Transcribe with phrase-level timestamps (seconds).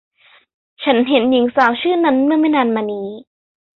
[0.83, 3.07] ฉันเห็นหญิงสาวชื่อนั้นเมื่อไม่นานมานี้